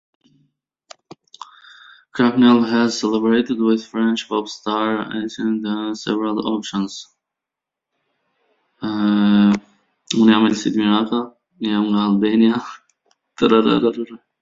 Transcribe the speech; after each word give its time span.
Cracknell 2.11 2.63
has 2.63 2.99
collaborated 2.99 3.59
with 3.59 3.85
French 3.85 4.27
pop 4.27 4.47
star 4.47 5.01
Etienne 5.01 5.61
Daho 5.61 5.89
on 5.89 5.95
several 5.95 6.37
occasions. 6.55 7.07